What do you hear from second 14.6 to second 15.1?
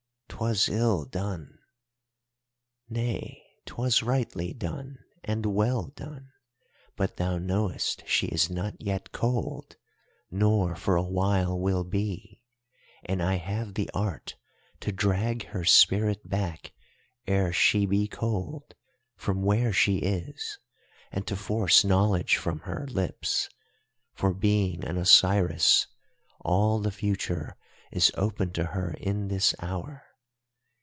to